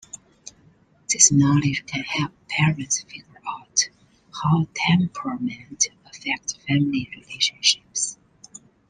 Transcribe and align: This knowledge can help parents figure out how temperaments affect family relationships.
This 1.11 1.31
knowledge 1.31 1.83
can 1.85 2.01
help 2.03 2.31
parents 2.49 3.03
figure 3.03 3.39
out 3.47 3.87
how 4.41 4.67
temperaments 4.73 5.89
affect 6.07 6.57
family 6.67 7.07
relationships. 7.15 8.17